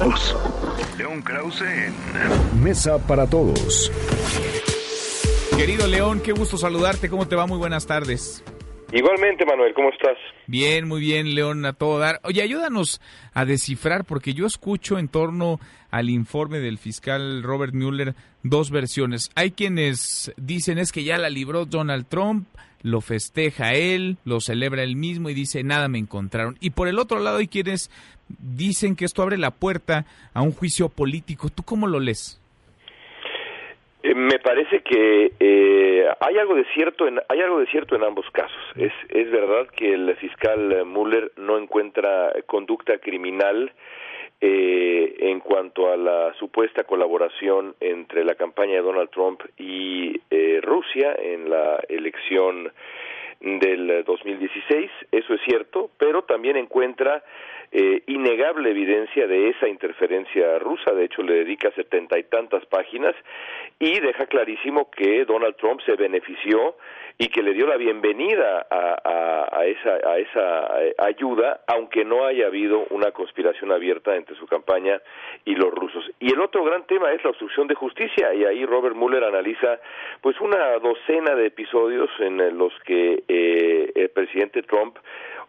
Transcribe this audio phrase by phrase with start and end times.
[0.00, 0.36] todos.
[0.96, 3.92] León Krause en Mesa para Todos.
[5.56, 7.10] Querido León, qué gusto saludarte.
[7.10, 7.46] ¿Cómo te va?
[7.46, 8.42] Muy buenas tardes.
[8.92, 10.16] Igualmente, Manuel, ¿cómo estás?
[10.46, 12.20] Bien, muy bien, León, a todo dar.
[12.24, 13.00] Oye, ayúdanos
[13.34, 15.60] a descifrar, porque yo escucho en torno
[15.90, 19.30] al informe del fiscal Robert Mueller dos versiones.
[19.36, 22.48] Hay quienes dicen es que ya la libró Donald Trump,
[22.82, 26.56] lo festeja él, lo celebra él mismo y dice nada me encontraron.
[26.60, 27.90] Y por el otro lado hay quienes
[28.38, 31.48] dicen que esto abre la puerta a un juicio político.
[31.48, 32.40] ¿Tú cómo lo lees?
[34.02, 38.04] Eh, me parece que eh, hay algo de cierto en hay algo de cierto en
[38.04, 38.62] ambos casos.
[38.76, 43.72] Es es verdad que el fiscal Mueller no encuentra conducta criminal
[44.42, 50.18] eh, en cuanto a la supuesta colaboración entre la campaña de Donald Trump y
[50.94, 52.72] En la elección
[53.40, 57.22] del 2016, eso es cierto, pero también encuentra
[57.72, 63.14] eh, innegable evidencia de esa interferencia rusa, de hecho le dedica setenta y tantas páginas
[63.78, 66.74] y deja clarísimo que Donald Trump se benefició
[67.16, 72.46] y que le dio la bienvenida a, esa, a esa eh, ayuda, aunque no haya
[72.46, 75.02] habido una conspiración abierta entre su campaña
[75.44, 76.10] y los rusos.
[76.18, 79.80] Y el otro gran tema es la obstrucción de justicia, y ahí Robert Mueller analiza
[80.22, 84.98] pues una docena de episodios en los que eh, el presidente Trump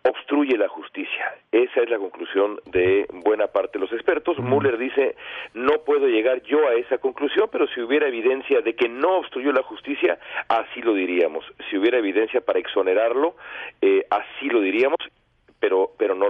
[0.04, 1.36] obstruye la justicia.
[1.52, 4.38] Esa es la conclusión de buena parte de los expertos.
[4.40, 5.16] Mueller dice,
[5.54, 9.52] no puedo llegar yo a esa conclusión, pero si hubiera evidencia de que no obstruyó
[9.52, 11.44] la justicia, así lo diríamos.
[11.70, 13.36] Si hubiera evidencia para exonerarlo,
[13.82, 14.98] eh, así lo diríamos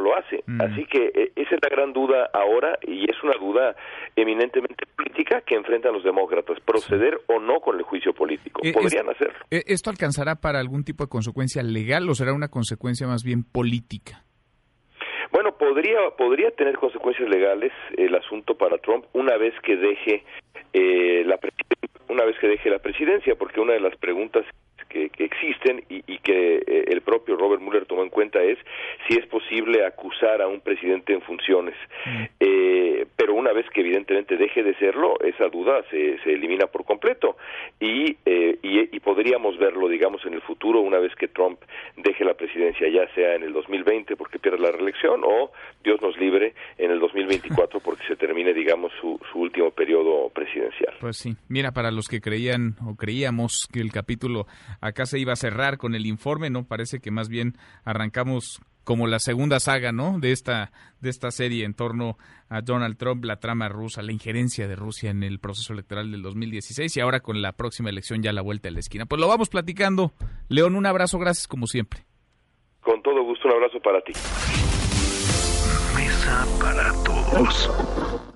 [0.02, 0.44] lo hace.
[0.46, 0.62] Mm.
[0.62, 3.76] Así que eh, esa es la gran duda ahora y es una duda
[4.16, 8.62] eminentemente política que enfrentan los demócratas, proceder o no con el juicio político.
[8.64, 9.40] Eh, Podrían hacerlo.
[9.50, 13.44] Eh, ¿Esto alcanzará para algún tipo de consecuencia legal o será una consecuencia más bien
[13.44, 14.24] política?
[15.32, 20.26] Bueno, podría podría tener consecuencias legales el asunto para Trump una vez que deje
[21.26, 21.40] la
[22.10, 24.46] una vez que deje la presidencia, porque una de las preguntas
[24.92, 28.58] que, existen y, que eh, el propio Robert Mueller tomó en cuenta es
[29.08, 31.76] si es posible acusar a un presidente en funciones.
[32.06, 32.24] Mm.
[32.40, 36.86] Eh, pero una vez que evidentemente deje de serlo, esa duda se, se elimina por
[36.86, 37.38] completo
[37.80, 41.60] y, eh, y, y, podríamos verlo, digamos, en el futuro, una vez que Trump
[41.98, 45.52] deje la presidencia, ya sea en el 2020 porque pierde la reelección o,
[45.84, 50.96] Dios nos libre, en el 2024 porque se termine, digamos, su, su último periodo presidencial.
[51.00, 54.46] Pues sí, mira, para los que creían o creíamos que el capítulo
[54.80, 56.66] acá se iba a cerrar con el informe, ¿no?
[56.66, 57.54] Parece que más bien
[57.86, 60.20] arrancamos como la segunda saga, ¿no?
[60.20, 62.18] De esta, de esta serie en torno
[62.50, 66.22] a Donald Trump, la trama rusa, la injerencia de Rusia en el proceso electoral del
[66.22, 69.06] 2016 y ahora con la próxima elección ya a la vuelta de la esquina.
[69.06, 70.14] Pues lo vamos platicando.
[70.50, 72.06] León, un abrazo, gracias como siempre.
[72.82, 74.14] Con todo gusto, un abrazo para ti.
[75.96, 78.32] Mesa para todos.